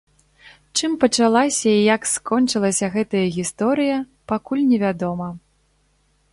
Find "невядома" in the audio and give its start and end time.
4.75-5.27